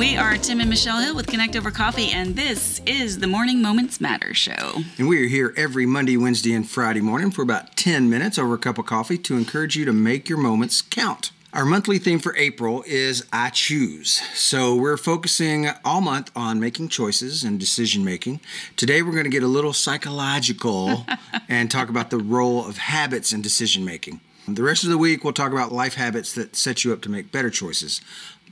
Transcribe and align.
We 0.00 0.16
are 0.16 0.38
Tim 0.38 0.60
and 0.60 0.70
Michelle 0.70 0.98
Hill 0.98 1.14
with 1.14 1.26
Connect 1.26 1.54
Over 1.56 1.70
Coffee, 1.70 2.10
and 2.10 2.34
this 2.34 2.80
is 2.86 3.18
the 3.18 3.26
Morning 3.26 3.60
Moments 3.60 4.00
Matter 4.00 4.32
show. 4.32 4.76
And 4.96 5.06
we 5.06 5.22
are 5.22 5.28
here 5.28 5.52
every 5.58 5.84
Monday, 5.84 6.16
Wednesday, 6.16 6.54
and 6.54 6.66
Friday 6.66 7.02
morning 7.02 7.30
for 7.30 7.42
about 7.42 7.76
10 7.76 8.08
minutes 8.08 8.38
over 8.38 8.54
a 8.54 8.58
cup 8.58 8.78
of 8.78 8.86
coffee 8.86 9.18
to 9.18 9.36
encourage 9.36 9.76
you 9.76 9.84
to 9.84 9.92
make 9.92 10.26
your 10.26 10.38
moments 10.38 10.80
count. 10.80 11.32
Our 11.52 11.66
monthly 11.66 11.98
theme 11.98 12.18
for 12.18 12.34
April 12.36 12.82
is 12.86 13.26
I 13.30 13.50
Choose. 13.50 14.22
So 14.32 14.74
we're 14.74 14.96
focusing 14.96 15.68
all 15.84 16.00
month 16.00 16.30
on 16.34 16.58
making 16.58 16.88
choices 16.88 17.44
and 17.44 17.60
decision 17.60 18.02
making. 18.02 18.40
Today 18.76 19.02
we're 19.02 19.12
going 19.12 19.24
to 19.24 19.30
get 19.30 19.42
a 19.42 19.48
little 19.48 19.74
psychological 19.74 21.04
and 21.50 21.70
talk 21.70 21.90
about 21.90 22.08
the 22.08 22.16
role 22.16 22.66
of 22.66 22.78
habits 22.78 23.34
in 23.34 23.42
decision 23.42 23.84
making. 23.84 24.22
The 24.48 24.62
rest 24.62 24.82
of 24.82 24.90
the 24.90 24.98
week 24.98 25.22
we'll 25.22 25.32
talk 25.32 25.52
about 25.52 25.70
life 25.70 25.94
habits 25.94 26.34
that 26.34 26.56
set 26.56 26.84
you 26.84 26.92
up 26.92 27.02
to 27.02 27.10
make 27.10 27.30
better 27.30 27.50
choices. 27.50 28.00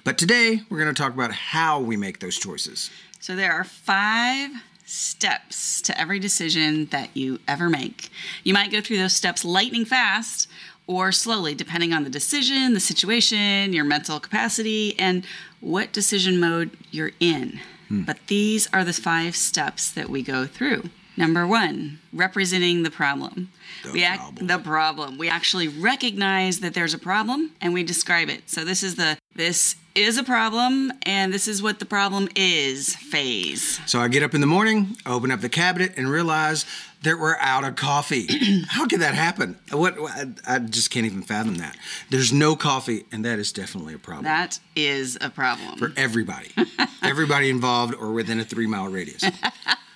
But 0.04 0.18
today 0.18 0.62
we're 0.68 0.78
going 0.78 0.94
to 0.94 1.00
talk 1.02 1.12
about 1.12 1.32
how 1.32 1.80
we 1.80 1.96
make 1.96 2.20
those 2.20 2.38
choices. 2.38 2.90
So 3.20 3.36
there 3.36 3.52
are 3.52 3.64
five 3.64 4.50
steps 4.84 5.82
to 5.82 6.00
every 6.00 6.18
decision 6.18 6.86
that 6.86 7.14
you 7.14 7.40
ever 7.46 7.68
make. 7.68 8.08
You 8.42 8.54
might 8.54 8.72
go 8.72 8.80
through 8.80 8.98
those 8.98 9.12
steps 9.12 9.44
lightning 9.44 9.84
fast 9.84 10.48
or 10.86 11.12
slowly, 11.12 11.54
depending 11.54 11.92
on 11.92 12.04
the 12.04 12.10
decision, 12.10 12.72
the 12.72 12.80
situation, 12.80 13.74
your 13.74 13.84
mental 13.84 14.18
capacity, 14.18 14.98
and 14.98 15.26
what 15.60 15.92
decision 15.92 16.40
mode 16.40 16.70
you're 16.90 17.12
in. 17.20 17.60
Hmm. 17.88 18.02
But 18.02 18.18
these 18.28 18.66
are 18.72 18.84
the 18.84 18.94
five 18.94 19.36
steps 19.36 19.90
that 19.90 20.08
we 20.08 20.22
go 20.22 20.46
through. 20.46 20.88
Number 21.18 21.48
one, 21.48 21.98
representing 22.12 22.84
the 22.84 22.92
problem. 22.92 23.50
The 23.82 23.90
we 23.90 24.04
act, 24.04 24.20
problem. 24.20 24.46
the 24.46 24.58
problem. 24.58 25.18
We 25.18 25.28
actually 25.28 25.66
recognize 25.66 26.60
that 26.60 26.74
there's 26.74 26.94
a 26.94 26.98
problem 26.98 27.50
and 27.60 27.74
we 27.74 27.82
describe 27.82 28.28
it. 28.28 28.48
So 28.48 28.64
this 28.64 28.84
is 28.84 28.94
the 28.94 29.18
this 29.34 29.74
is 29.96 30.16
a 30.16 30.22
problem 30.22 30.92
and 31.02 31.34
this 31.34 31.48
is 31.48 31.60
what 31.60 31.80
the 31.80 31.84
problem 31.86 32.28
is 32.36 32.94
phase. 32.94 33.80
So 33.84 33.98
I 33.98 34.06
get 34.06 34.22
up 34.22 34.32
in 34.32 34.40
the 34.40 34.46
morning, 34.46 34.96
open 35.06 35.32
up 35.32 35.40
the 35.40 35.48
cabinet, 35.48 35.94
and 35.96 36.08
realize 36.08 36.64
that 37.02 37.18
we're 37.18 37.36
out 37.40 37.64
of 37.64 37.74
coffee. 37.74 38.28
How 38.68 38.86
could 38.86 39.00
that 39.00 39.14
happen? 39.14 39.58
What 39.72 39.96
I, 39.98 40.26
I 40.46 40.58
just 40.60 40.92
can't 40.92 41.04
even 41.04 41.22
fathom 41.22 41.56
that. 41.56 41.76
There's 42.10 42.32
no 42.32 42.54
coffee, 42.54 43.06
and 43.10 43.24
that 43.24 43.40
is 43.40 43.50
definitely 43.50 43.94
a 43.94 43.98
problem 43.98 44.24
That 44.24 44.60
is 44.76 45.18
a 45.20 45.30
problem. 45.30 45.78
for 45.78 45.92
everybody, 45.96 46.52
everybody 47.02 47.50
involved 47.50 47.94
or 47.96 48.12
within 48.12 48.38
a 48.38 48.44
three 48.44 48.68
mile 48.68 48.86
radius. 48.86 49.24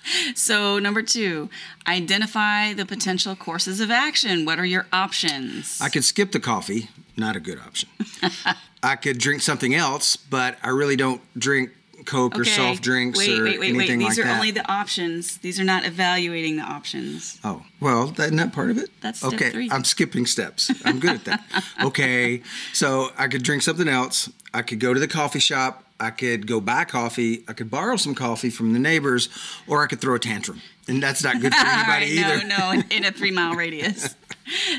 So, 0.35 0.79
number 0.79 1.01
two, 1.01 1.49
identify 1.87 2.73
the 2.73 2.85
potential 2.85 3.35
courses 3.35 3.79
of 3.79 3.91
action. 3.91 4.45
What 4.45 4.59
are 4.59 4.65
your 4.65 4.85
options? 4.91 5.79
I 5.81 5.89
could 5.89 6.03
skip 6.03 6.31
the 6.31 6.39
coffee, 6.39 6.89
not 7.15 7.35
a 7.35 7.39
good 7.39 7.59
option. 7.59 7.89
I 8.83 8.95
could 8.95 9.17
drink 9.17 9.41
something 9.41 9.73
else, 9.73 10.15
but 10.15 10.57
I 10.63 10.69
really 10.69 10.95
don't 10.95 11.21
drink 11.37 11.71
Coke 12.05 12.37
or 12.37 12.45
soft 12.45 12.81
drinks 12.81 13.19
wait, 13.19 13.39
or 13.39 13.43
wait, 13.43 13.59
wait, 13.59 13.69
anything 13.69 13.99
wait. 13.99 14.05
like 14.05 14.09
These 14.15 14.19
are 14.19 14.23
that. 14.23 14.35
only 14.35 14.51
the 14.51 14.69
options. 14.69 15.37
These 15.37 15.59
are 15.59 15.63
not 15.63 15.85
evaluating 15.85 16.57
the 16.57 16.63
options. 16.63 17.39
Oh, 17.43 17.63
well, 17.79 18.11
isn't 18.11 18.35
that 18.35 18.53
part 18.53 18.71
of 18.71 18.77
it? 18.77 18.89
That's 19.01 19.19
step 19.19 19.33
okay. 19.33 19.49
three. 19.51 19.69
I'm 19.71 19.83
skipping 19.83 20.25
steps. 20.25 20.71
I'm 20.85 20.99
good 20.99 21.15
at 21.15 21.25
that. 21.25 21.63
okay. 21.83 22.41
So 22.73 23.09
I 23.17 23.27
could 23.27 23.43
drink 23.43 23.61
something 23.61 23.87
else. 23.87 24.29
I 24.53 24.61
could 24.61 24.79
go 24.79 24.93
to 24.93 24.99
the 24.99 25.07
coffee 25.07 25.39
shop. 25.39 25.83
I 25.99 26.09
could 26.09 26.47
go 26.47 26.59
buy 26.59 26.83
coffee. 26.85 27.43
I 27.47 27.53
could 27.53 27.69
borrow 27.69 27.95
some 27.95 28.15
coffee 28.15 28.49
from 28.49 28.73
the 28.73 28.79
neighbors, 28.79 29.29
or 29.67 29.83
I 29.83 29.87
could 29.87 30.01
throw 30.01 30.15
a 30.15 30.19
tantrum. 30.19 30.61
And 30.87 31.01
that's 31.01 31.23
not 31.23 31.39
good 31.39 31.53
for 31.53 31.65
anybody 31.65 32.17
right, 32.21 32.33
either. 32.35 32.47
No, 32.47 32.73
no, 32.73 32.83
in 32.89 33.05
a 33.05 33.11
three 33.11 33.31
mile 33.31 33.55
radius. 33.55 34.15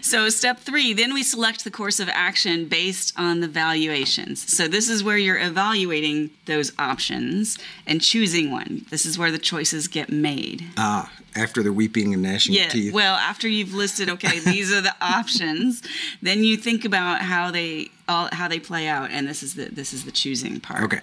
So, 0.02 0.28
step 0.28 0.58
three, 0.60 0.92
then 0.92 1.14
we 1.14 1.22
select 1.22 1.64
the 1.64 1.70
course 1.70 1.98
of 1.98 2.10
action 2.10 2.66
based 2.66 3.14
on 3.18 3.40
the 3.40 3.48
valuations. 3.48 4.54
So, 4.54 4.68
this 4.68 4.90
is 4.90 5.02
where 5.02 5.16
you're 5.16 5.40
evaluating 5.40 6.28
those 6.44 6.72
options 6.78 7.58
and 7.86 8.02
choosing 8.02 8.50
one. 8.50 8.84
This 8.90 9.06
is 9.06 9.18
where 9.18 9.30
the 9.32 9.38
choices 9.38 9.88
get 9.88 10.10
made. 10.10 10.66
Ah, 10.76 11.10
after 11.34 11.62
the 11.62 11.72
weeping 11.72 12.12
and 12.12 12.22
gnashing 12.22 12.54
Yeah. 12.54 12.66
of 12.66 12.72
teeth. 12.72 12.92
Well, 12.92 13.14
after 13.14 13.48
you've 13.48 13.72
listed, 13.72 14.10
okay, 14.10 14.38
these 14.40 14.70
are 14.70 14.82
the 14.82 14.94
options, 15.00 15.82
then 16.20 16.44
you 16.44 16.58
think 16.58 16.84
about 16.84 17.22
how 17.22 17.50
they 17.50 17.90
all 18.08 18.28
how 18.32 18.48
they 18.48 18.60
play 18.60 18.86
out, 18.86 19.10
and 19.10 19.26
this 19.26 19.42
is 19.42 19.54
the 19.54 19.66
this 19.66 19.92
is 19.92 20.04
the 20.04 20.12
choosing 20.12 20.60
part. 20.60 20.82
Okay. 20.84 21.00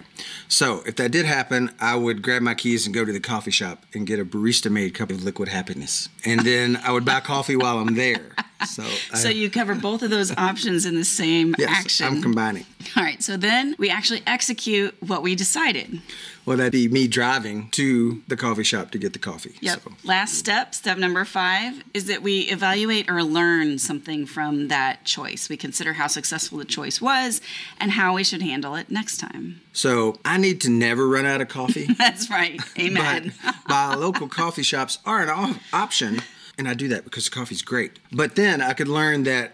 So 0.48 0.84
if 0.86 0.96
that 0.98 1.12
did 1.12 1.26
happen, 1.26 1.72
I 1.80 1.96
would 1.96 2.22
grab 2.22 2.42
my 2.42 2.54
keys 2.54 2.86
and 2.86 2.94
go 2.94 3.06
to 3.06 3.12
the 3.12 3.20
coffee 3.20 3.52
shop 3.52 3.86
and 3.94 4.06
get 4.06 4.20
a 4.20 4.26
barista 4.26 4.72
made 4.72 4.94
cup 4.94 5.10
of 5.10 5.24
liquid 5.24 5.50
happiness. 5.50 6.10
And 6.26 6.42
then 6.42 6.78
I 6.78 6.92
would 6.92 7.06
buy 7.06 7.20
coffee 7.20 7.56
while 7.56 7.80
I'm 7.80 7.96
there. 7.96 8.36
So, 8.66 8.84
So 9.16 9.30
you 9.30 9.50
cover 9.50 9.76
both 9.76 10.04
of 10.04 10.10
those 10.10 10.32
options 10.38 10.86
in 10.86 10.96
the 10.96 11.06
same 11.06 11.56
yes, 11.58 11.70
action. 11.72 12.08
I'm 12.08 12.22
combining. 12.22 12.66
All 12.96 13.04
right. 13.04 13.22
So 13.22 13.38
then 13.38 13.76
we 13.78 13.90
actually 13.90 14.22
execute 14.26 14.96
what 15.02 15.22
we 15.22 15.36
decided. 15.36 16.02
Well, 16.46 16.58
that'd 16.58 16.72
be 16.72 16.88
me 16.88 17.08
driving 17.08 17.70
to 17.72 18.24
the 18.28 18.36
coffee 18.36 18.64
shop 18.64 18.92
to 18.92 18.98
get 18.98 19.14
the 19.14 19.20
coffee. 19.20 19.56
Yep. 19.62 19.82
So. 19.84 19.92
Last 20.04 20.34
step, 20.34 20.74
step 20.74 20.98
number 20.98 21.24
five, 21.24 21.84
is 21.94 22.08
that 22.08 22.24
we 22.24 22.42
evaluate 22.42 23.10
or 23.10 23.24
learn 23.24 23.78
something 23.78 24.26
from 24.26 24.68
that 24.70 25.06
choice. 25.06 25.50
We 25.50 25.58
consider 25.58 25.94
how 25.94 26.08
successful 26.08 26.58
the 26.58 26.66
choice 26.66 27.00
was 27.00 27.42
and 27.80 27.92
how 27.92 28.16
we 28.16 28.24
should 28.24 28.42
handle 28.42 28.76
it 28.76 28.90
next 28.90 29.18
time. 29.18 29.62
So 29.74 30.18
I 30.26 30.38
need 30.38 30.62
to 30.62 30.70
never 30.70 31.08
run 31.08 31.26
out 31.26 31.42
of 31.42 31.48
coffee. 31.48 31.88
That's 31.98 32.30
right. 32.30 32.60
Amen. 32.78 33.34
but 33.68 34.00
local 34.00 34.28
coffee 34.28 34.64
shops 34.64 34.98
are 35.06 35.22
an 35.22 35.60
option, 35.72 36.22
and 36.62 36.70
I 36.70 36.76
do 36.76 36.88
that 36.90 37.04
because 37.04 37.28
coffee's 37.28 37.64
great. 37.64 37.98
But 38.12 38.36
then 38.36 38.62
I 38.62 38.74
could 38.74 38.88
learn 38.88 39.24
that 39.24 39.54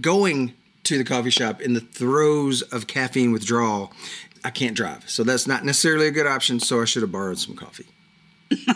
going 0.00 0.54
to 0.84 0.96
the 0.96 1.02
coffee 1.02 1.30
shop 1.30 1.60
in 1.60 1.74
the 1.74 1.80
throes 1.80 2.62
of 2.62 2.86
caffeine 2.86 3.32
withdrawal, 3.32 3.92
I 4.44 4.50
can't 4.50 4.76
drive. 4.76 5.10
So 5.10 5.24
that's 5.24 5.48
not 5.48 5.64
necessarily 5.64 6.06
a 6.06 6.12
good 6.12 6.28
option. 6.28 6.60
So 6.60 6.80
I 6.80 6.84
should 6.84 7.02
have 7.02 7.10
borrowed 7.10 7.40
some 7.40 7.56
coffee. 7.56 7.86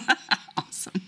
awesome. 0.58 1.00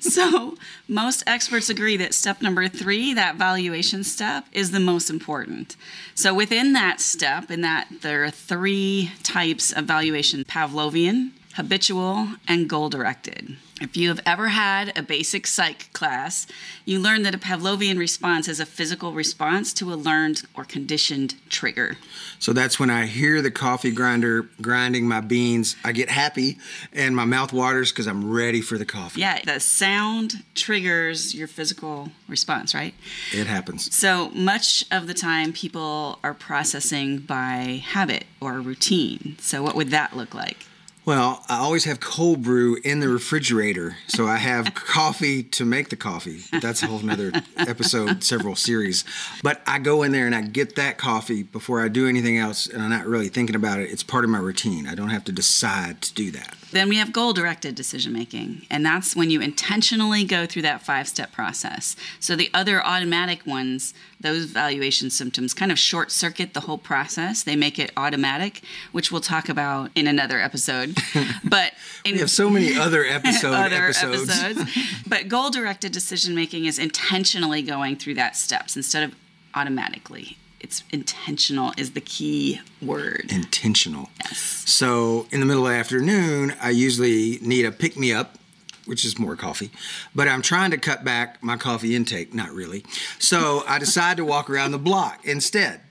so, 0.00 0.56
most 0.88 1.22
experts 1.28 1.68
agree 1.68 1.96
that 1.96 2.12
step 2.12 2.42
number 2.42 2.66
three, 2.66 3.14
that 3.14 3.36
valuation 3.36 4.02
step, 4.02 4.46
is 4.50 4.72
the 4.72 4.80
most 4.80 5.10
important. 5.10 5.76
So, 6.16 6.34
within 6.34 6.72
that 6.72 7.00
step, 7.00 7.52
in 7.52 7.60
that 7.60 7.86
there 8.02 8.24
are 8.24 8.30
three 8.30 9.12
types 9.22 9.70
of 9.70 9.84
valuation 9.84 10.42
Pavlovian, 10.42 11.30
habitual, 11.54 12.30
and 12.48 12.68
goal 12.68 12.88
directed. 12.88 13.56
If 13.84 13.98
you 13.98 14.08
have 14.08 14.20
ever 14.24 14.48
had 14.48 14.96
a 14.96 15.02
basic 15.02 15.46
psych 15.46 15.92
class, 15.92 16.46
you 16.86 16.98
learn 16.98 17.22
that 17.24 17.34
a 17.34 17.38
Pavlovian 17.38 17.98
response 17.98 18.48
is 18.48 18.58
a 18.58 18.64
physical 18.64 19.12
response 19.12 19.74
to 19.74 19.92
a 19.92 19.94
learned 19.94 20.44
or 20.56 20.64
conditioned 20.64 21.34
trigger. 21.50 21.98
So 22.38 22.54
that's 22.54 22.80
when 22.80 22.88
I 22.88 23.04
hear 23.04 23.42
the 23.42 23.50
coffee 23.50 23.90
grinder 23.90 24.48
grinding 24.62 25.06
my 25.06 25.20
beans. 25.20 25.76
I 25.84 25.92
get 25.92 26.08
happy 26.08 26.56
and 26.94 27.14
my 27.14 27.26
mouth 27.26 27.52
waters 27.52 27.92
because 27.92 28.06
I'm 28.06 28.32
ready 28.32 28.62
for 28.62 28.78
the 28.78 28.86
coffee. 28.86 29.20
Yeah, 29.20 29.40
the 29.44 29.60
sound 29.60 30.42
triggers 30.54 31.34
your 31.34 31.46
physical 31.46 32.10
response, 32.26 32.74
right? 32.74 32.94
It 33.34 33.46
happens. 33.46 33.94
So 33.94 34.30
much 34.30 34.86
of 34.90 35.06
the 35.06 35.14
time, 35.14 35.52
people 35.52 36.20
are 36.24 36.32
processing 36.32 37.18
by 37.18 37.82
habit 37.84 38.24
or 38.40 38.62
routine. 38.62 39.36
So, 39.40 39.62
what 39.62 39.74
would 39.76 39.90
that 39.90 40.16
look 40.16 40.32
like? 40.32 40.64
Well, 41.06 41.44
I 41.50 41.58
always 41.58 41.84
have 41.84 42.00
cold 42.00 42.42
brew 42.42 42.78
in 42.82 43.00
the 43.00 43.10
refrigerator, 43.10 43.96
so 44.06 44.26
I 44.26 44.36
have 44.38 44.74
coffee 44.74 45.42
to 45.42 45.66
make 45.66 45.90
the 45.90 45.96
coffee. 45.96 46.40
That's 46.62 46.82
a 46.82 46.86
whole 46.86 47.00
nother 47.00 47.30
episode, 47.58 48.24
several 48.24 48.56
series. 48.56 49.04
But 49.42 49.60
I 49.66 49.80
go 49.80 50.02
in 50.02 50.12
there 50.12 50.24
and 50.24 50.34
I 50.34 50.40
get 50.40 50.76
that 50.76 50.96
coffee 50.96 51.42
before 51.42 51.82
I 51.82 51.88
do 51.88 52.08
anything 52.08 52.38
else, 52.38 52.66
and 52.66 52.82
I'm 52.82 52.88
not 52.88 53.06
really 53.06 53.28
thinking 53.28 53.54
about 53.54 53.80
it. 53.80 53.90
It's 53.90 54.02
part 54.02 54.24
of 54.24 54.30
my 54.30 54.38
routine. 54.38 54.86
I 54.86 54.94
don't 54.94 55.10
have 55.10 55.24
to 55.24 55.32
decide 55.32 56.00
to 56.02 56.14
do 56.14 56.30
that. 56.30 56.56
Then 56.74 56.88
we 56.88 56.96
have 56.96 57.12
goal 57.12 57.32
directed 57.32 57.76
decision 57.76 58.12
making, 58.12 58.66
and 58.68 58.84
that's 58.84 59.14
when 59.14 59.30
you 59.30 59.40
intentionally 59.40 60.24
go 60.24 60.44
through 60.44 60.62
that 60.62 60.82
five 60.82 61.06
step 61.06 61.30
process. 61.30 61.94
So, 62.18 62.34
the 62.34 62.50
other 62.52 62.84
automatic 62.84 63.46
ones, 63.46 63.94
those 64.20 64.46
valuation 64.46 65.08
symptoms 65.08 65.54
kind 65.54 65.70
of 65.70 65.78
short 65.78 66.10
circuit 66.10 66.52
the 66.52 66.62
whole 66.62 66.76
process. 66.76 67.44
They 67.44 67.54
make 67.54 67.78
it 67.78 67.92
automatic, 67.96 68.60
which 68.90 69.12
we'll 69.12 69.20
talk 69.20 69.48
about 69.48 69.92
in 69.94 70.08
another 70.08 70.40
episode. 70.40 70.98
But 71.44 71.74
in 72.04 72.14
We 72.14 72.18
have 72.18 72.30
so 72.30 72.50
many 72.50 72.76
other 72.76 73.04
episode 73.18 73.52
other 73.52 73.76
episodes. 73.76 74.28
episodes. 74.28 74.78
but 75.06 75.28
goal 75.28 75.50
directed 75.50 75.92
decision 75.92 76.34
making 76.34 76.64
is 76.64 76.78
intentionally 76.80 77.62
going 77.62 77.94
through 77.96 78.14
that 78.14 78.36
steps 78.36 78.76
instead 78.76 79.04
of 79.04 79.14
automatically. 79.54 80.38
It's 80.64 80.82
intentional 80.90 81.74
is 81.76 81.90
the 81.90 82.00
key 82.00 82.58
word. 82.80 83.26
Intentional. 83.28 84.08
Yes. 84.24 84.38
So 84.64 85.26
in 85.30 85.40
the 85.40 85.46
middle 85.46 85.66
of 85.66 85.72
the 85.74 85.78
afternoon, 85.78 86.54
I 86.58 86.70
usually 86.70 87.38
need 87.42 87.66
a 87.66 87.70
pick 87.70 87.98
me 87.98 88.14
up, 88.14 88.38
which 88.86 89.04
is 89.04 89.18
more 89.18 89.36
coffee. 89.36 89.70
But 90.14 90.26
I'm 90.26 90.40
trying 90.40 90.70
to 90.70 90.78
cut 90.78 91.04
back 91.04 91.42
my 91.42 91.58
coffee 91.58 91.94
intake, 91.94 92.32
not 92.32 92.50
really. 92.50 92.82
So 93.18 93.62
I 93.68 93.78
decide 93.78 94.16
to 94.16 94.24
walk 94.24 94.48
around 94.48 94.70
the 94.70 94.78
block 94.78 95.20
instead. 95.26 95.82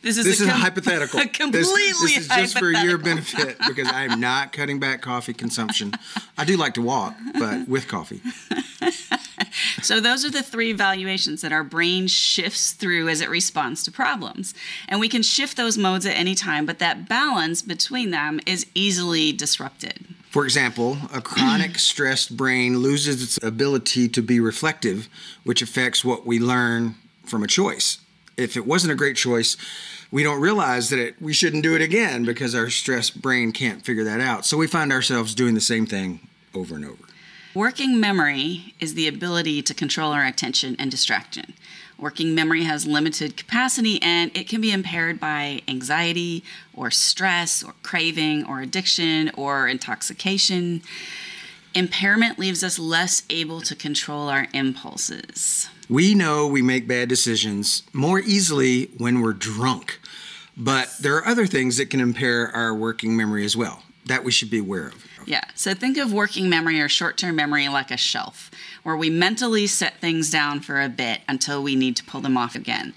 This 0.00 0.16
is 0.16 0.24
This 0.24 0.40
a 0.40 0.44
is 0.44 0.48
com- 0.50 0.60
hypothetical. 0.66 1.20
A 1.20 1.26
completely 1.26 1.58
this, 1.58 2.00
this 2.00 2.16
is 2.18 2.28
just 2.28 2.58
for 2.58 2.70
your 2.70 2.96
benefit 2.96 3.58
because 3.68 3.88
I 3.88 4.04
am 4.04 4.18
not 4.18 4.52
cutting 4.52 4.78
back 4.80 5.02
coffee 5.02 5.34
consumption. 5.34 5.92
I 6.38 6.46
do 6.46 6.56
like 6.56 6.72
to 6.74 6.82
walk, 6.82 7.14
but 7.38 7.68
with 7.68 7.86
coffee. 7.86 8.22
So, 9.86 10.00
those 10.00 10.24
are 10.24 10.30
the 10.30 10.42
three 10.42 10.72
valuations 10.72 11.42
that 11.42 11.52
our 11.52 11.62
brain 11.62 12.08
shifts 12.08 12.72
through 12.72 13.08
as 13.08 13.20
it 13.20 13.30
responds 13.30 13.84
to 13.84 13.92
problems. 13.92 14.52
And 14.88 14.98
we 14.98 15.08
can 15.08 15.22
shift 15.22 15.56
those 15.56 15.78
modes 15.78 16.04
at 16.04 16.16
any 16.16 16.34
time, 16.34 16.66
but 16.66 16.80
that 16.80 17.08
balance 17.08 17.62
between 17.62 18.10
them 18.10 18.40
is 18.46 18.66
easily 18.74 19.32
disrupted. 19.32 20.04
For 20.28 20.44
example, 20.44 20.98
a 21.14 21.20
chronic 21.20 21.78
stressed 21.78 22.36
brain 22.36 22.78
loses 22.78 23.22
its 23.22 23.44
ability 23.44 24.08
to 24.08 24.20
be 24.20 24.40
reflective, 24.40 25.08
which 25.44 25.62
affects 25.62 26.04
what 26.04 26.26
we 26.26 26.40
learn 26.40 26.96
from 27.24 27.44
a 27.44 27.46
choice. 27.46 27.98
If 28.36 28.56
it 28.56 28.66
wasn't 28.66 28.92
a 28.92 28.96
great 28.96 29.16
choice, 29.16 29.56
we 30.10 30.24
don't 30.24 30.40
realize 30.40 30.90
that 30.90 30.98
it, 30.98 31.22
we 31.22 31.32
shouldn't 31.32 31.62
do 31.62 31.76
it 31.76 31.80
again 31.80 32.24
because 32.24 32.56
our 32.56 32.70
stressed 32.70 33.22
brain 33.22 33.52
can't 33.52 33.84
figure 33.84 34.04
that 34.04 34.20
out. 34.20 34.44
So 34.44 34.56
we 34.56 34.66
find 34.66 34.92
ourselves 34.92 35.32
doing 35.32 35.54
the 35.54 35.60
same 35.60 35.86
thing 35.86 36.26
over 36.54 36.74
and 36.74 36.84
over. 36.84 37.04
Working 37.56 37.98
memory 37.98 38.74
is 38.80 38.92
the 38.92 39.08
ability 39.08 39.62
to 39.62 39.72
control 39.72 40.12
our 40.12 40.26
attention 40.26 40.76
and 40.78 40.90
distraction. 40.90 41.54
Working 41.98 42.34
memory 42.34 42.64
has 42.64 42.86
limited 42.86 43.34
capacity 43.34 43.98
and 44.02 44.30
it 44.36 44.46
can 44.46 44.60
be 44.60 44.72
impaired 44.72 45.18
by 45.18 45.62
anxiety 45.66 46.44
or 46.74 46.90
stress 46.90 47.64
or 47.64 47.72
craving 47.82 48.44
or 48.44 48.60
addiction 48.60 49.30
or 49.38 49.68
intoxication. 49.68 50.82
Impairment 51.74 52.38
leaves 52.38 52.62
us 52.62 52.78
less 52.78 53.22
able 53.30 53.62
to 53.62 53.74
control 53.74 54.28
our 54.28 54.48
impulses. 54.52 55.70
We 55.88 56.14
know 56.14 56.46
we 56.46 56.60
make 56.60 56.86
bad 56.86 57.08
decisions 57.08 57.84
more 57.94 58.20
easily 58.20 58.90
when 58.98 59.22
we're 59.22 59.32
drunk, 59.32 59.98
but 60.58 60.94
there 61.00 61.16
are 61.16 61.26
other 61.26 61.46
things 61.46 61.78
that 61.78 61.88
can 61.88 62.00
impair 62.00 62.54
our 62.54 62.74
working 62.74 63.16
memory 63.16 63.46
as 63.46 63.56
well 63.56 63.82
that 64.04 64.24
we 64.24 64.30
should 64.30 64.50
be 64.50 64.58
aware 64.58 64.88
of. 64.88 65.05
Yeah, 65.26 65.42
so 65.56 65.74
think 65.74 65.98
of 65.98 66.12
working 66.12 66.48
memory 66.48 66.80
or 66.80 66.88
short 66.88 67.18
term 67.18 67.34
memory 67.34 67.68
like 67.68 67.90
a 67.90 67.96
shelf, 67.96 68.48
where 68.84 68.96
we 68.96 69.10
mentally 69.10 69.66
set 69.66 70.00
things 70.00 70.30
down 70.30 70.60
for 70.60 70.80
a 70.80 70.88
bit 70.88 71.20
until 71.28 71.62
we 71.62 71.74
need 71.74 71.96
to 71.96 72.04
pull 72.04 72.20
them 72.20 72.36
off 72.36 72.54
again. 72.54 72.94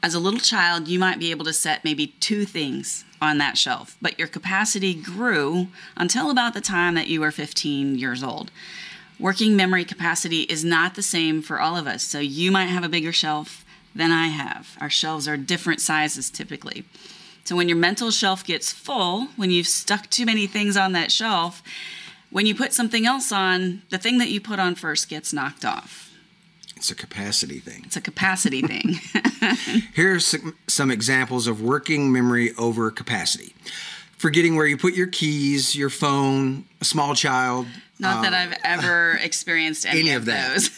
As 0.00 0.14
a 0.14 0.20
little 0.20 0.38
child, 0.38 0.86
you 0.86 1.00
might 1.00 1.18
be 1.18 1.32
able 1.32 1.44
to 1.44 1.52
set 1.52 1.82
maybe 1.82 2.08
two 2.20 2.44
things 2.44 3.04
on 3.20 3.38
that 3.38 3.58
shelf, 3.58 3.96
but 4.00 4.16
your 4.16 4.28
capacity 4.28 4.94
grew 4.94 5.66
until 5.96 6.30
about 6.30 6.54
the 6.54 6.60
time 6.60 6.94
that 6.94 7.08
you 7.08 7.20
were 7.20 7.32
15 7.32 7.96
years 7.98 8.22
old. 8.22 8.52
Working 9.18 9.56
memory 9.56 9.84
capacity 9.84 10.42
is 10.42 10.64
not 10.64 10.94
the 10.94 11.02
same 11.02 11.42
for 11.42 11.58
all 11.60 11.76
of 11.76 11.88
us, 11.88 12.04
so 12.04 12.20
you 12.20 12.52
might 12.52 12.66
have 12.66 12.84
a 12.84 12.88
bigger 12.88 13.12
shelf 13.12 13.64
than 13.92 14.12
I 14.12 14.28
have. 14.28 14.76
Our 14.80 14.90
shelves 14.90 15.26
are 15.26 15.36
different 15.36 15.80
sizes 15.80 16.30
typically. 16.30 16.84
So 17.46 17.54
when 17.54 17.68
your 17.68 17.78
mental 17.78 18.10
shelf 18.10 18.44
gets 18.44 18.72
full, 18.72 19.26
when 19.36 19.52
you've 19.52 19.68
stuck 19.68 20.10
too 20.10 20.26
many 20.26 20.48
things 20.48 20.76
on 20.76 20.90
that 20.92 21.12
shelf, 21.12 21.62
when 22.30 22.44
you 22.44 22.56
put 22.56 22.72
something 22.72 23.06
else 23.06 23.30
on, 23.30 23.82
the 23.90 23.98
thing 23.98 24.18
that 24.18 24.30
you 24.30 24.40
put 24.40 24.58
on 24.58 24.74
first 24.74 25.08
gets 25.08 25.32
knocked 25.32 25.64
off. 25.64 26.10
It's 26.76 26.90
a 26.90 26.96
capacity 26.96 27.60
thing. 27.60 27.82
It's 27.86 27.96
a 27.96 28.00
capacity 28.00 28.62
thing. 28.62 28.98
Here 29.94 30.16
are 30.16 30.20
some, 30.20 30.56
some 30.66 30.90
examples 30.90 31.46
of 31.46 31.62
working 31.62 32.12
memory 32.12 32.52
over 32.58 32.90
capacity. 32.90 33.54
Forgetting 34.18 34.56
where 34.56 34.66
you 34.66 34.76
put 34.76 34.94
your 34.94 35.06
keys, 35.06 35.76
your 35.76 35.88
phone, 35.88 36.64
a 36.80 36.84
small 36.84 37.14
child. 37.14 37.68
Not 38.00 38.16
um, 38.16 38.22
that 38.24 38.34
I've 38.34 38.58
ever 38.64 39.12
experienced 39.22 39.86
any, 39.86 40.00
any 40.00 40.10
of, 40.14 40.22
of 40.22 40.26
those. 40.26 40.76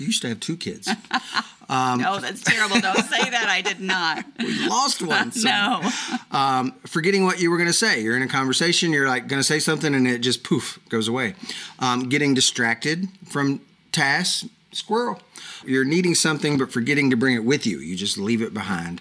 you 0.00 0.06
used 0.06 0.22
to 0.22 0.28
have 0.28 0.40
two 0.40 0.56
kids. 0.56 0.90
Um, 1.70 2.00
no, 2.00 2.18
that's 2.18 2.42
terrible. 2.42 2.80
Don't 2.80 3.04
say 3.04 3.30
that. 3.30 3.46
I 3.48 3.62
did 3.62 3.80
not. 3.80 4.24
We 4.40 4.66
lost 4.68 5.02
one. 5.02 5.30
So. 5.30 5.48
no. 5.48 5.90
Um, 6.32 6.72
forgetting 6.86 7.24
what 7.24 7.40
you 7.40 7.50
were 7.50 7.56
going 7.56 7.68
to 7.68 7.72
say. 7.72 8.02
You're 8.02 8.16
in 8.16 8.22
a 8.22 8.28
conversation. 8.28 8.92
You're 8.92 9.06
like 9.06 9.28
going 9.28 9.38
to 9.38 9.44
say 9.44 9.60
something, 9.60 9.94
and 9.94 10.08
it 10.08 10.18
just 10.18 10.42
poof 10.42 10.80
goes 10.88 11.06
away. 11.06 11.34
Um, 11.78 12.08
getting 12.08 12.34
distracted 12.34 13.08
from 13.28 13.60
tasks. 13.92 14.48
Squirrel. 14.72 15.20
You're 15.64 15.84
needing 15.84 16.14
something, 16.14 16.58
but 16.58 16.72
forgetting 16.72 17.10
to 17.10 17.16
bring 17.16 17.34
it 17.34 17.44
with 17.44 17.66
you. 17.66 17.78
You 17.78 17.96
just 17.96 18.18
leave 18.18 18.42
it 18.42 18.54
behind, 18.54 19.00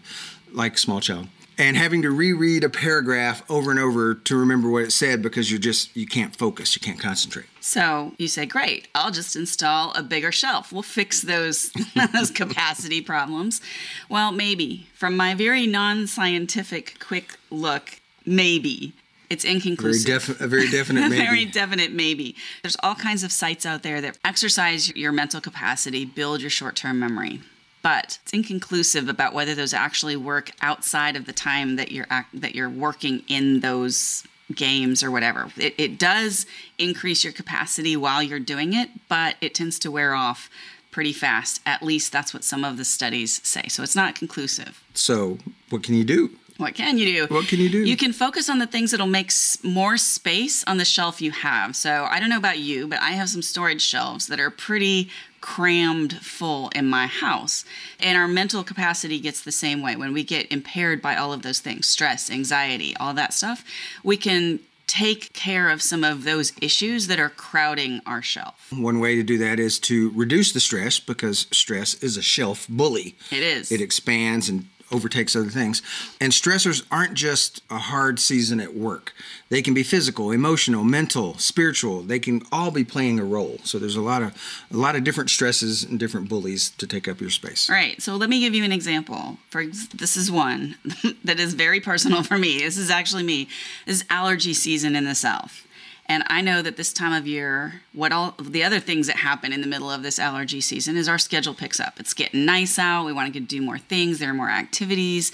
like 0.51 0.77
small 0.77 0.99
child 0.99 1.27
and 1.59 1.75
having 1.75 2.01
to 2.01 2.09
reread 2.09 2.63
a 2.63 2.69
paragraph 2.69 3.43
over 3.49 3.69
and 3.69 3.79
over 3.79 4.15
to 4.15 4.37
remember 4.37 4.69
what 4.69 4.83
it 4.83 4.91
said 4.91 5.21
because 5.21 5.51
you're 5.51 5.59
just 5.59 5.95
you 5.95 6.07
can't 6.07 6.35
focus 6.35 6.75
you 6.75 6.79
can't 6.79 6.99
concentrate 6.99 7.45
so 7.59 8.13
you 8.17 8.27
say 8.27 8.45
great 8.45 8.87
i'll 8.95 9.11
just 9.11 9.35
install 9.35 9.91
a 9.93 10.01
bigger 10.01 10.31
shelf 10.31 10.71
we'll 10.71 10.81
fix 10.81 11.21
those 11.21 11.71
those 12.13 12.31
capacity 12.31 13.01
problems 13.01 13.61
well 14.07 14.31
maybe 14.31 14.87
from 14.95 15.15
my 15.15 15.35
very 15.35 15.67
non-scientific 15.67 16.97
quick 16.99 17.37
look 17.51 17.99
maybe 18.25 18.93
it's 19.29 19.45
inconclusive. 19.45 20.07
Very 20.07 20.17
defi- 20.17 20.43
a 20.43 20.47
very 20.47 20.69
definite 20.69 21.01
maybe. 21.09 21.23
very 21.23 21.45
definite 21.45 21.91
maybe. 21.91 22.35
There's 22.63 22.75
all 22.81 22.95
kinds 22.95 23.23
of 23.23 23.31
sites 23.31 23.63
out 23.63 23.83
there 23.83 24.01
that 24.01 24.17
exercise 24.25 24.89
your 24.95 25.11
mental 25.11 25.39
capacity, 25.39 26.03
build 26.03 26.41
your 26.41 26.49
short 26.49 26.75
term 26.75 26.99
memory 26.99 27.41
but 27.81 28.19
it's 28.21 28.33
inconclusive 28.33 29.07
about 29.09 29.33
whether 29.33 29.55
those 29.55 29.73
actually 29.73 30.15
work 30.15 30.51
outside 30.61 31.15
of 31.15 31.25
the 31.25 31.33
time 31.33 31.75
that 31.77 31.91
you're 31.91 32.07
act- 32.09 32.39
that 32.41 32.55
you're 32.55 32.69
working 32.69 33.23
in 33.27 33.61
those 33.61 34.23
games 34.53 35.03
or 35.03 35.11
whatever. 35.11 35.51
It, 35.57 35.75
it 35.77 35.99
does 35.99 36.45
increase 36.77 37.23
your 37.23 37.33
capacity 37.33 37.95
while 37.95 38.23
you're 38.23 38.39
doing 38.39 38.73
it, 38.73 38.89
but 39.07 39.35
it 39.41 39.53
tends 39.53 39.77
to 39.79 39.91
wear 39.91 40.13
off 40.13 40.49
pretty 40.91 41.13
fast. 41.13 41.61
At 41.65 41.83
least 41.83 42.11
that's 42.11 42.33
what 42.33 42.43
some 42.43 42.63
of 42.63 42.77
the 42.77 42.85
studies 42.85 43.39
say. 43.47 43.67
So 43.67 43.83
it's 43.83 43.95
not 43.95 44.15
conclusive. 44.15 44.83
So 44.93 45.37
what 45.69 45.83
can 45.83 45.95
you 45.95 46.03
do? 46.03 46.31
What 46.59 46.75
can 46.75 46.97
you 46.97 47.05
do? 47.05 47.33
What 47.33 47.47
can 47.47 47.59
you 47.59 47.69
do? 47.69 47.85
You 47.85 47.95
can 47.95 48.11
focus 48.11 48.49
on 48.49 48.59
the 48.59 48.67
things 48.67 48.91
that'll 48.91 49.07
make 49.07 49.31
more 49.63 49.95
space 49.95 50.61
on 50.65 50.77
the 50.77 50.83
shelf 50.83 51.21
you 51.21 51.31
have. 51.31 51.73
So 51.73 52.05
I 52.09 52.19
don't 52.19 52.29
know 52.29 52.37
about 52.37 52.59
you, 52.59 52.85
but 52.85 52.99
I 52.99 53.11
have 53.11 53.29
some 53.29 53.41
storage 53.41 53.81
shelves 53.81 54.27
that 54.27 54.41
are 54.41 54.49
pretty 54.49 55.09
crammed 55.39 56.17
full 56.17 56.67
in 56.75 56.85
my 56.85 57.07
house. 57.07 57.63
And 57.97 58.17
our 58.17 58.27
mental 58.27 58.65
capacity 58.65 59.21
gets 59.21 59.41
the 59.41 59.53
same 59.53 59.81
way. 59.81 59.95
When 59.95 60.11
we 60.11 60.21
get 60.21 60.51
impaired 60.51 61.01
by 61.01 61.15
all 61.15 61.31
of 61.31 61.43
those 61.43 61.61
things 61.61 61.87
stress, 61.87 62.29
anxiety, 62.29 62.93
all 62.97 63.13
that 63.13 63.33
stuff 63.33 63.63
we 64.03 64.17
can 64.17 64.59
take 64.85 65.31
care 65.33 65.69
of 65.69 65.81
some 65.83 66.03
of 66.03 66.23
those 66.23 66.51
issues 66.61 67.07
that 67.07 67.19
are 67.19 67.29
crowding 67.29 68.01
our 68.07 68.23
shelf. 68.23 68.71
One 68.75 68.99
way 68.99 69.15
to 69.15 69.23
do 69.23 69.37
that 69.37 69.59
is 69.59 69.77
to 69.81 70.09
reduce 70.15 70.51
the 70.51 70.59
stress 70.59 70.99
because 70.99 71.45
stress 71.51 71.93
is 72.03 72.17
a 72.17 72.23
shelf 72.23 72.65
bully. 72.67 73.15
It 73.31 73.43
is. 73.43 73.71
It 73.71 73.81
expands 73.81 74.49
and 74.49 74.67
overtakes 74.91 75.35
other 75.35 75.49
things. 75.49 75.81
And 76.19 76.31
stressors 76.31 76.85
aren't 76.91 77.13
just 77.13 77.61
a 77.69 77.77
hard 77.77 78.19
season 78.19 78.59
at 78.59 78.75
work. 78.75 79.13
They 79.49 79.61
can 79.61 79.73
be 79.73 79.83
physical, 79.83 80.31
emotional, 80.31 80.83
mental, 80.83 81.37
spiritual. 81.37 82.01
They 82.01 82.19
can 82.19 82.41
all 82.51 82.71
be 82.71 82.83
playing 82.83 83.19
a 83.19 83.23
role. 83.23 83.57
So 83.63 83.79
there's 83.79 83.95
a 83.95 84.01
lot 84.01 84.21
of 84.21 84.33
a 84.71 84.77
lot 84.77 84.95
of 84.95 85.03
different 85.03 85.29
stresses 85.29 85.83
and 85.83 85.99
different 85.99 86.29
bullies 86.29 86.69
to 86.71 86.85
take 86.85 87.07
up 87.07 87.19
your 87.19 87.29
space. 87.31 87.69
Right. 87.69 88.01
So 88.01 88.15
let 88.15 88.29
me 88.29 88.39
give 88.39 88.53
you 88.53 88.63
an 88.63 88.71
example. 88.71 89.37
For 89.49 89.65
this 89.65 90.15
is 90.15 90.31
one 90.31 90.75
that 91.23 91.39
is 91.39 91.53
very 91.53 91.79
personal 91.79 92.23
for 92.23 92.37
me. 92.37 92.59
This 92.59 92.77
is 92.77 92.89
actually 92.89 93.23
me. 93.23 93.47
This 93.85 94.01
is 94.01 94.05
allergy 94.09 94.53
season 94.53 94.95
in 94.95 95.05
the 95.05 95.15
South. 95.15 95.65
And 96.09 96.23
I 96.25 96.41
know 96.41 96.63
that 96.63 96.75
this 96.75 96.91
time 96.91 97.13
of 97.13 97.27
year, 97.27 97.81
what 97.93 98.11
all 98.11 98.33
the 98.41 98.63
other 98.63 98.79
things 98.79 99.05
that 99.05 99.17
happen 99.17 99.53
in 99.53 99.61
the 99.61 99.67
middle 99.67 99.91
of 99.91 100.01
this 100.01 100.17
allergy 100.17 100.59
season 100.59 100.97
is 100.97 101.07
our 101.07 101.19
schedule 101.19 101.53
picks 101.53 101.79
up. 101.79 101.99
It's 101.99 102.15
getting 102.15 102.45
nice 102.45 102.79
out. 102.79 103.05
We 103.05 103.13
want 103.13 103.31
to 103.31 103.39
do 103.39 103.61
more 103.61 103.77
things. 103.77 104.17
There 104.17 104.31
are 104.31 104.33
more 104.33 104.49
activities. 104.49 105.31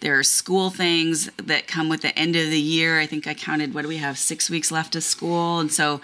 There 0.00 0.18
are 0.18 0.22
school 0.22 0.70
things 0.70 1.30
that 1.36 1.66
come 1.66 1.90
with 1.90 2.00
the 2.00 2.18
end 2.18 2.36
of 2.36 2.48
the 2.48 2.60
year. 2.60 2.98
I 2.98 3.06
think 3.06 3.26
I 3.26 3.34
counted, 3.34 3.74
what 3.74 3.82
do 3.82 3.88
we 3.88 3.98
have, 3.98 4.16
six 4.16 4.48
weeks 4.48 4.72
left 4.72 4.96
of 4.96 5.02
school. 5.02 5.60
And 5.60 5.70
so 5.70 6.00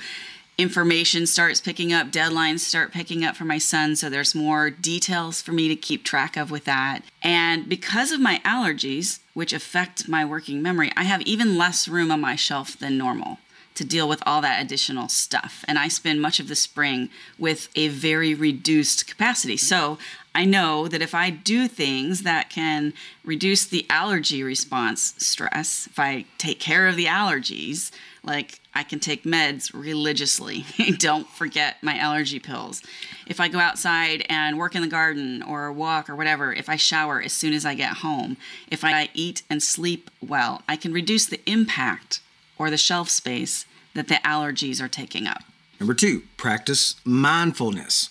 information 0.59 1.27
starts 1.27 1.59
picking 1.59 1.91
up, 1.91 2.09
deadlines 2.09 2.61
start 2.61 2.93
picking 2.93 3.25
up 3.25 3.37
for 3.37 3.47
my 3.47 3.57
son. 3.57 3.97
So 3.97 4.11
there's 4.11 4.35
more 4.35 4.69
details 4.69 5.41
for 5.41 5.53
me 5.53 5.69
to 5.69 5.77
keep 5.77 6.05
track 6.05 6.37
of 6.37 6.51
with 6.51 6.67
that. 6.67 7.01
And 7.23 7.67
because 7.71 8.13
of 8.13 8.21
my 8.21 8.43
allergies, 8.45 9.21
which 9.33 9.55
affect 9.55 10.09
my 10.09 10.27
working 10.27 10.61
memory, 10.61 10.93
I 10.95 11.05
have 11.05 11.23
even 11.23 11.57
less 11.57 11.89
room 11.89 12.11
on 12.11 12.21
my 12.21 12.37
shelf 12.37 12.79
than 12.79 12.99
normal 12.99 13.39
to 13.81 13.87
deal 13.87 14.07
with 14.07 14.23
all 14.27 14.43
that 14.43 14.63
additional 14.63 15.09
stuff. 15.09 15.65
And 15.67 15.79
I 15.79 15.89
spend 15.89 16.21
much 16.21 16.39
of 16.39 16.49
the 16.49 16.55
spring 16.55 17.09
with 17.39 17.71
a 17.75 17.89
very 17.89 18.35
reduced 18.35 19.07
capacity. 19.07 19.57
So 19.57 19.97
I 20.35 20.45
know 20.45 20.87
that 20.87 21.01
if 21.01 21.15
I 21.15 21.31
do 21.31 21.67
things 21.67 22.23
that 22.23 22.51
can 22.51 22.93
reduce 23.25 23.65
the 23.65 23.87
allergy 23.89 24.43
response 24.43 25.15
stress, 25.17 25.87
if 25.87 25.99
I 25.99 26.27
take 26.37 26.61
care 26.61 26.89
of 26.89 26.97
the 26.97 27.07
allergies, 27.07 27.91
like 28.23 28.61
I 28.75 28.83
can 28.83 29.01
take 29.01 29.25
meds 29.25 29.71
religiously. 29.73 30.67
Don't 30.99 31.27
forget 31.31 31.83
my 31.83 31.97
allergy 31.97 32.39
pills. 32.39 32.83
If 33.27 33.41
I 33.41 33.49
go 33.49 33.61
outside 33.61 34.27
and 34.29 34.59
work 34.59 34.75
in 34.75 34.83
the 34.83 34.89
garden 34.89 35.43
or 35.43 35.73
walk 35.73 36.11
or 36.11 36.17
whatever, 36.17 36.53
if 36.53 36.69
I 36.69 36.77
shower 36.77 37.23
as 37.23 37.33
soon 37.33 37.55
as 37.55 37.65
I 37.65 37.73
get 37.73 37.95
home, 37.95 38.37
if 38.71 38.85
I 38.85 39.09
eat 39.15 39.43
and 39.49 39.63
sleep 39.63 40.11
well, 40.21 40.61
I 40.69 40.77
can 40.77 40.93
reduce 40.93 41.25
the 41.25 41.41
impact 41.47 42.21
or 42.59 42.69
the 42.69 42.77
shelf 42.77 43.09
space 43.09 43.65
that 43.95 44.09
the 44.09 44.15
allergies 44.25 44.83
are 44.83 44.89
taking 44.89 45.27
up. 45.27 45.43
Number 45.79 45.95
two, 45.95 46.23
practice 46.37 46.97
mindfulness. 47.05 48.11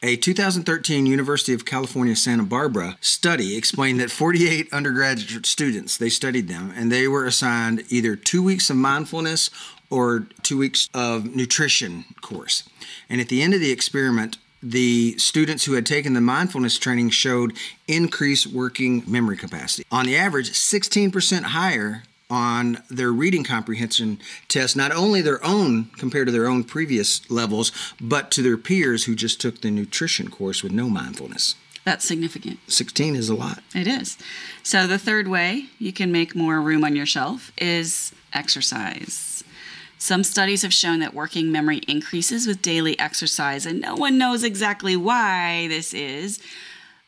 A 0.00 0.14
2013 0.14 1.06
University 1.06 1.52
of 1.52 1.64
California 1.64 2.14
Santa 2.14 2.44
Barbara 2.44 2.96
study 3.00 3.56
explained 3.56 3.98
that 3.98 4.12
48 4.12 4.72
undergraduate 4.72 5.44
students, 5.44 5.96
they 5.96 6.08
studied 6.08 6.46
them, 6.46 6.72
and 6.76 6.92
they 6.92 7.08
were 7.08 7.24
assigned 7.24 7.82
either 7.88 8.14
two 8.14 8.40
weeks 8.40 8.70
of 8.70 8.76
mindfulness 8.76 9.50
or 9.90 10.28
two 10.44 10.56
weeks 10.58 10.88
of 10.94 11.34
nutrition 11.34 12.04
course. 12.20 12.68
And 13.08 13.20
at 13.20 13.28
the 13.28 13.42
end 13.42 13.54
of 13.54 13.60
the 13.60 13.72
experiment, 13.72 14.36
the 14.62 15.16
students 15.18 15.64
who 15.64 15.72
had 15.72 15.86
taken 15.86 16.14
the 16.14 16.20
mindfulness 16.20 16.78
training 16.78 17.10
showed 17.10 17.56
increased 17.86 18.46
working 18.46 19.02
memory 19.06 19.36
capacity. 19.36 19.84
On 19.90 20.06
the 20.06 20.16
average, 20.16 20.50
16% 20.50 21.42
higher 21.42 22.04
on 22.30 22.82
their 22.90 23.10
reading 23.10 23.44
comprehension 23.44 24.18
test, 24.48 24.76
not 24.76 24.92
only 24.92 25.20
their 25.22 25.44
own 25.44 25.86
compared 25.96 26.26
to 26.26 26.32
their 26.32 26.46
own 26.46 26.64
previous 26.64 27.28
levels, 27.30 27.72
but 28.00 28.30
to 28.32 28.42
their 28.42 28.58
peers 28.58 29.04
who 29.04 29.14
just 29.14 29.40
took 29.40 29.60
the 29.60 29.70
nutrition 29.70 30.30
course 30.30 30.62
with 30.62 30.72
no 30.72 30.88
mindfulness. 30.88 31.54
That's 31.84 32.04
significant. 32.04 32.58
16 32.66 33.16
is 33.16 33.30
a 33.30 33.34
lot. 33.34 33.62
It 33.74 33.86
is. 33.86 34.18
So, 34.62 34.86
the 34.86 34.98
third 34.98 35.26
way 35.26 35.66
you 35.78 35.92
can 35.92 36.12
make 36.12 36.34
more 36.34 36.60
room 36.60 36.84
on 36.84 36.94
your 36.94 37.06
shelf 37.06 37.50
is 37.56 38.12
exercise. 38.34 39.42
Some 39.96 40.22
studies 40.22 40.62
have 40.62 40.72
shown 40.72 41.00
that 41.00 41.14
working 41.14 41.50
memory 41.50 41.78
increases 41.88 42.46
with 42.46 42.62
daily 42.62 42.98
exercise, 42.98 43.64
and 43.64 43.80
no 43.80 43.96
one 43.96 44.18
knows 44.18 44.44
exactly 44.44 44.96
why 44.96 45.66
this 45.68 45.94
is. 45.94 46.40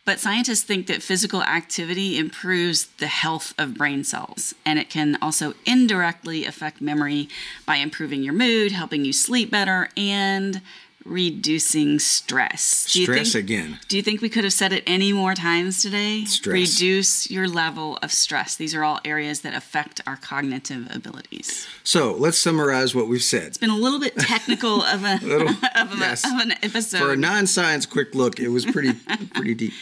But 0.05 0.19
scientists 0.19 0.63
think 0.63 0.87
that 0.87 1.03
physical 1.03 1.43
activity 1.43 2.19
improves 2.19 2.87
the 2.99 3.07
health 3.07 3.53
of 3.59 3.75
brain 3.75 4.03
cells, 4.03 4.55
and 4.65 4.79
it 4.79 4.89
can 4.91 5.19
also 5.21 5.55
indirectly 5.67 6.47
affect 6.47 6.81
memory 6.81 7.29
by 7.67 7.77
improving 7.77 8.23
your 8.23 8.33
mood, 8.33 8.73
helping 8.73 9.05
you 9.05 9.13
sleep 9.13 9.51
better, 9.51 9.91
and 9.97 10.63
reducing 11.11 11.99
stress. 11.99 12.87
Do 12.93 13.01
you 13.01 13.07
Stress 13.07 13.33
think- 13.33 13.45
again. 13.45 13.79
Do 13.89 13.97
you 13.97 14.03
think 14.03 14.21
we 14.23 14.29
could 14.29 14.45
have 14.45 14.53
said 14.53 14.73
it 14.73 14.85
any 14.87 15.13
more 15.13 15.35
times 15.35 15.83
today? 15.83 16.25
Stress. 16.25 16.53
Reduce 16.55 17.31
your 17.31 17.49
level 17.49 17.99
of 18.03 18.13
stress. 18.13 18.55
These 18.57 18.75
are 18.75 18.85
all 18.85 19.01
areas 19.05 19.41
that 19.41 19.55
affect 19.55 20.01
our 20.07 20.17
cognitive 20.17 20.87
abilities. 20.95 21.67
So 21.85 22.15
let's 22.15 22.39
summarize 22.39 22.95
what 22.95 23.09
we've 23.09 23.23
said. 23.23 23.43
It's 23.45 23.59
been 23.59 23.71
a 23.71 23.77
little 23.77 24.01
bit 24.01 24.17
technical 24.17 24.83
of 24.95 25.05
a 25.05 25.19
Little- 25.23 25.49
of, 25.77 25.93
a, 25.93 25.97
yes. 25.99 26.25
of 26.25 26.39
an 26.41 26.53
episode. 26.63 26.99
For 26.99 27.13
a 27.13 27.17
non-science 27.17 27.87
quick 27.87 28.15
look, 28.15 28.39
it 28.39 28.49
was 28.49 28.65
pretty 28.65 28.93
pretty 29.35 29.55
deep. 29.55 29.73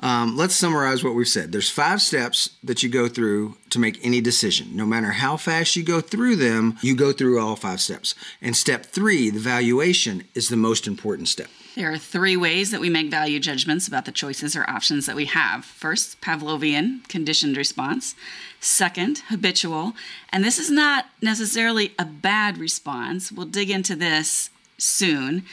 Um, 0.00 0.36
let's 0.36 0.54
summarize 0.54 1.02
what 1.02 1.14
we've 1.14 1.26
said. 1.26 1.50
There's 1.50 1.70
five 1.70 2.00
steps 2.00 2.50
that 2.62 2.82
you 2.82 2.88
go 2.88 3.08
through 3.08 3.56
to 3.70 3.80
make 3.80 3.98
any 4.04 4.20
decision. 4.20 4.76
No 4.76 4.86
matter 4.86 5.10
how 5.10 5.36
fast 5.36 5.74
you 5.74 5.82
go 5.82 6.00
through 6.00 6.36
them, 6.36 6.78
you 6.82 6.94
go 6.94 7.12
through 7.12 7.40
all 7.40 7.56
five 7.56 7.80
steps. 7.80 8.14
And 8.40 8.56
step 8.56 8.86
three, 8.86 9.28
the 9.30 9.40
valuation, 9.40 10.24
is 10.34 10.48
the 10.48 10.56
most 10.56 10.86
important 10.86 11.28
step. 11.28 11.48
There 11.74 11.92
are 11.92 11.98
three 11.98 12.36
ways 12.36 12.70
that 12.70 12.80
we 12.80 12.90
make 12.90 13.10
value 13.10 13.40
judgments 13.40 13.88
about 13.88 14.04
the 14.04 14.12
choices 14.12 14.54
or 14.54 14.68
options 14.70 15.06
that 15.06 15.16
we 15.16 15.26
have. 15.26 15.64
First, 15.64 16.20
Pavlovian, 16.20 17.06
conditioned 17.08 17.56
response. 17.56 18.14
Second, 18.60 19.22
habitual. 19.28 19.94
And 20.30 20.44
this 20.44 20.58
is 20.58 20.70
not 20.70 21.06
necessarily 21.20 21.94
a 21.98 22.04
bad 22.04 22.58
response. 22.58 23.32
We'll 23.32 23.46
dig 23.46 23.70
into 23.70 23.96
this 23.96 24.50
soon. 24.76 25.44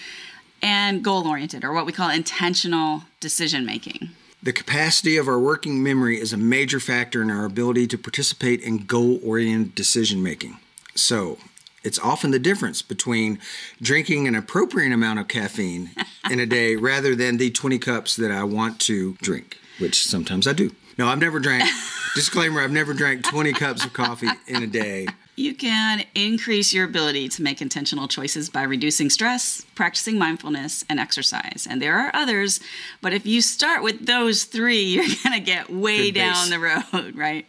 And 0.62 1.04
goal 1.04 1.28
oriented, 1.28 1.64
or 1.64 1.74
what 1.74 1.86
we 1.86 1.92
call 1.92 2.10
intentional 2.10 3.04
decision 3.20 3.66
making. 3.66 4.10
The 4.46 4.54
capacity 4.54 5.18
of 5.18 5.28
our 5.28 5.40
working 5.40 5.82
memory 5.82 6.22
is 6.22 6.32
a 6.32 6.38
major 6.38 6.80
factor 6.80 7.20
in 7.20 7.32
our 7.32 7.46
ability 7.46 7.88
to 7.88 7.98
participate 7.98 8.62
in 8.62 8.86
goal 8.86 9.20
oriented 9.24 9.74
decision 9.74 10.22
making. 10.22 10.60
So, 10.94 11.40
it's 11.84 11.98
often 11.98 12.30
the 12.30 12.38
difference 12.38 12.84
between 12.84 13.40
drinking 13.82 14.28
an 14.28 14.36
appropriate 14.36 14.94
amount 14.94 15.18
of 15.18 15.28
caffeine 15.28 15.90
in 16.30 16.40
a 16.40 16.46
day 16.46 16.76
rather 16.76 17.16
than 17.16 17.38
the 17.38 17.50
20 17.50 17.80
cups 17.80 18.16
that 18.18 18.30
I 18.30 18.44
want 18.44 18.80
to 18.82 19.14
drink, 19.14 19.58
which 19.80 20.06
sometimes 20.06 20.46
I 20.46 20.54
do. 20.54 20.70
No, 20.96 21.08
I've 21.08 21.18
never 21.18 21.40
drank, 21.40 21.68
disclaimer, 22.14 22.62
I've 22.62 22.72
never 22.72 22.94
drank 22.94 23.24
20 23.24 23.52
cups 23.54 23.84
of 23.84 23.94
coffee 23.94 24.30
in 24.46 24.62
a 24.62 24.68
day. 24.68 25.08
You 25.38 25.54
can 25.54 26.06
increase 26.16 26.72
your 26.74 26.86
ability 26.86 27.28
to 27.30 27.42
make 27.42 27.62
intentional 27.62 28.08
choices 28.08 28.50
by 28.50 28.64
reducing 28.64 29.10
stress, 29.10 29.66
practicing 29.76 30.18
mindfulness, 30.18 30.86
and 30.88 30.98
exercise. 30.98 31.68
And 31.70 31.82
there 31.82 32.00
are 32.00 32.10
others, 32.14 32.62
but 33.02 33.12
if 33.12 33.26
you 33.26 33.42
start 33.42 33.84
with 33.84 34.06
those 34.06 34.46
three, 34.46 34.82
you're 34.84 35.04
going 35.24 35.38
to 35.38 35.42
get 35.42 35.70
way 35.70 36.12
Good 36.12 36.14
base. 36.14 36.24
down 36.24 36.50
the 36.50 36.60
road, 36.60 37.16
right? 37.18 37.46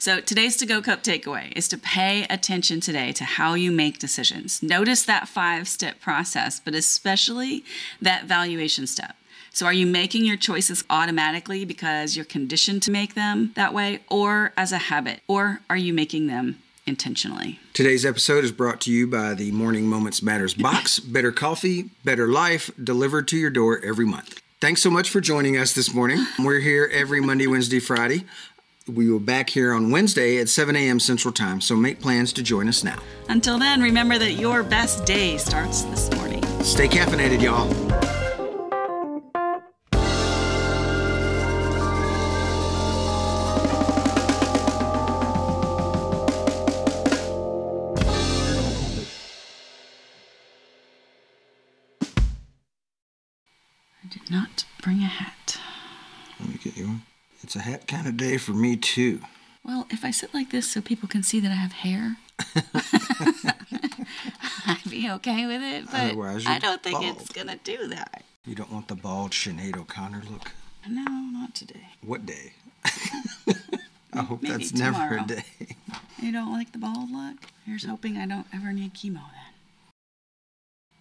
So 0.00 0.20
today's 0.20 0.56
to 0.56 0.66
go 0.66 0.82
cup 0.82 1.04
takeaway 1.04 1.52
is 1.56 1.68
to 1.68 1.78
pay 1.78 2.24
attention 2.28 2.80
today 2.80 3.12
to 3.12 3.24
how 3.24 3.54
you 3.54 3.70
make 3.70 4.00
decisions. 4.00 4.60
Notice 4.60 5.04
that 5.04 5.28
five 5.28 5.68
step 5.68 6.00
process, 6.00 6.58
but 6.58 6.74
especially 6.74 7.64
that 8.02 8.24
valuation 8.24 8.88
step. 8.88 9.14
So, 9.52 9.66
are 9.66 9.72
you 9.72 9.86
making 9.86 10.24
your 10.24 10.36
choices 10.36 10.84
automatically 10.88 11.64
because 11.64 12.14
you're 12.14 12.24
conditioned 12.24 12.82
to 12.82 12.92
make 12.92 13.14
them 13.14 13.52
that 13.56 13.74
way, 13.74 14.00
or 14.08 14.52
as 14.56 14.70
a 14.70 14.78
habit, 14.78 15.20
or 15.26 15.62
are 15.68 15.76
you 15.76 15.92
making 15.92 16.28
them 16.28 16.58
intentionally? 16.88 17.60
Today's 17.74 18.04
episode 18.04 18.42
is 18.42 18.50
brought 18.50 18.80
to 18.82 18.90
you 18.90 19.06
by 19.06 19.34
the 19.34 19.52
Morning 19.52 19.86
Moments 19.86 20.22
Matters 20.22 20.54
box. 20.68 20.98
better 20.98 21.30
coffee, 21.30 21.90
better 22.04 22.26
life, 22.26 22.70
delivered 22.82 23.28
to 23.28 23.36
your 23.36 23.50
door 23.50 23.80
every 23.84 24.06
month. 24.06 24.40
Thanks 24.60 24.82
so 24.82 24.90
much 24.90 25.08
for 25.10 25.20
joining 25.20 25.56
us 25.56 25.72
this 25.74 25.94
morning. 25.94 26.26
We're 26.38 26.58
here 26.58 26.90
every 26.92 27.20
Monday, 27.20 27.46
Wednesday, 27.46 27.78
Friday. 27.78 28.24
We 28.88 29.08
will 29.10 29.18
be 29.20 29.26
back 29.26 29.50
here 29.50 29.72
on 29.74 29.90
Wednesday 29.90 30.38
at 30.38 30.48
7 30.48 30.74
a.m. 30.74 30.98
Central 30.98 31.32
Time, 31.32 31.60
so 31.60 31.76
make 31.76 32.00
plans 32.00 32.32
to 32.32 32.42
join 32.42 32.68
us 32.68 32.82
now. 32.82 32.98
Until 33.28 33.58
then, 33.58 33.82
remember 33.82 34.18
that 34.18 34.32
your 34.32 34.62
best 34.62 35.04
day 35.04 35.36
starts 35.36 35.82
this 35.82 36.10
morning. 36.16 36.42
Stay 36.64 36.88
caffeinated, 36.88 37.42
y'all. 37.42 37.68
I 54.08 54.10
did 54.10 54.30
not 54.30 54.64
bring 54.80 55.00
a 55.02 55.06
hat. 55.06 55.60
Let 56.40 56.48
me 56.48 56.54
get 56.62 56.78
you 56.78 56.86
one. 56.86 57.02
It's 57.42 57.56
a 57.56 57.60
hat 57.60 57.86
kind 57.86 58.06
of 58.06 58.16
day 58.16 58.38
for 58.38 58.52
me, 58.52 58.74
too. 58.74 59.20
Well, 59.62 59.86
if 59.90 60.02
I 60.02 60.12
sit 60.12 60.32
like 60.32 60.50
this 60.50 60.66
so 60.70 60.80
people 60.80 61.08
can 61.10 61.22
see 61.22 61.40
that 61.40 61.50
I 61.50 61.56
have 61.56 61.72
hair, 61.72 62.16
I'd 64.66 64.90
be 64.90 65.10
okay 65.10 65.46
with 65.46 65.60
it, 65.62 65.84
but 65.90 66.00
Otherwise, 66.12 66.44
you're 66.44 66.54
I 66.54 66.58
don't 66.58 66.82
think 66.82 66.98
bald. 67.00 67.16
it's 67.20 67.30
gonna 67.32 67.58
do 67.62 67.86
that. 67.88 68.24
You 68.46 68.54
don't 68.54 68.72
want 68.72 68.88
the 68.88 68.94
bald 68.94 69.32
Sinead 69.32 69.76
O'Connor 69.76 70.22
look? 70.30 70.52
No, 70.88 71.02
not 71.02 71.54
today. 71.54 71.88
What 72.00 72.24
day? 72.24 72.54
I 74.14 74.22
hope 74.22 74.40
Maybe 74.42 74.54
that's 74.54 74.72
never 74.72 74.92
tomorrow. 74.96 75.24
a 75.24 75.26
day. 75.26 75.44
You 76.22 76.32
don't 76.32 76.52
like 76.52 76.72
the 76.72 76.78
bald 76.78 77.10
look? 77.10 77.36
Here's 77.66 77.84
hoping 77.84 78.16
I 78.16 78.24
don't 78.26 78.46
ever 78.54 78.72
need 78.72 78.94
chemo 78.94 79.20
then. 79.34 79.52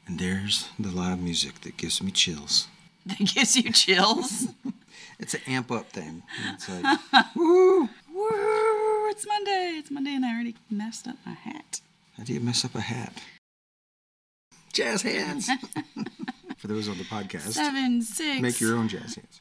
And 0.08 0.20
there's 0.20 0.68
the 0.78 0.90
live 0.92 1.22
music 1.22 1.62
that 1.62 1.78
gives 1.78 2.04
me 2.04 2.12
chills. 2.12 2.68
That 3.08 3.20
gives 3.20 3.56
you 3.56 3.72
chills. 3.72 4.48
It's 5.20 5.34
an 5.34 5.42
amp 5.48 5.72
up 5.72 5.90
thing. 5.90 6.22
It's 6.54 6.70
like, 6.70 7.00
woo! 7.36 7.80
Woo! 8.14 9.10
It's 9.10 9.26
Monday. 9.26 9.74
It's 9.80 9.90
Monday, 9.90 10.14
and 10.14 10.24
I 10.24 10.32
already 10.32 10.54
messed 10.70 11.08
up 11.08 11.16
my 11.26 11.34
hat. 11.34 11.82
How 12.16 12.24
do 12.24 12.34
you 12.34 12.40
mess 12.40 12.64
up 12.64 12.76
a 12.76 12.82
hat? 12.82 13.14
Jazz 14.74 15.02
hands. 15.02 15.50
For 16.58 16.68
those 16.68 16.88
on 16.88 17.00
the 17.00 17.04
podcast, 17.06 17.54
Seven, 17.54 18.04
six. 18.04 18.42
make 18.42 18.62
your 18.62 18.76
own 18.78 18.90
jazz 18.90 19.16
hands. 19.16 19.40